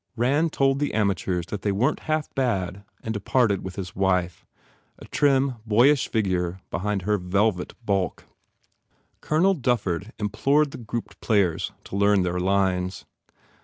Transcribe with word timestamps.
Rand 0.15 0.51
told 0.51 0.79
the 0.79 0.95
amateurs 0.95 1.45
that 1.51 1.61
they 1.61 1.71
weren 1.71 1.97
t 1.97 2.05
half 2.05 2.33
bad 2.33 2.83
and 3.03 3.13
departed 3.13 3.63
with 3.63 3.75
his 3.75 3.95
wife, 3.95 4.47
a 4.97 5.05
trim, 5.05 5.57
boyish 5.63 6.07
figure 6.07 6.59
behind 6.71 7.03
her 7.03 7.19
velvet 7.19 7.75
bulk. 7.85 8.25
Colonel 9.21 9.53
Dufford 9.53 10.09
implored 10.17 10.71
the 10.71 10.79
grouped 10.79 11.21
players 11.21 11.71
to 11.83 11.95
learn 11.95 12.23
their 12.23 12.39
lines. 12.39 13.05